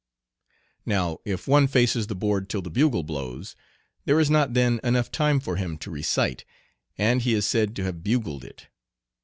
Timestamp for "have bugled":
7.83-8.43